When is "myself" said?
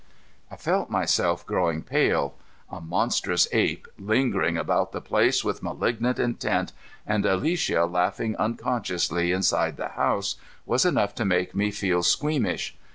0.89-1.45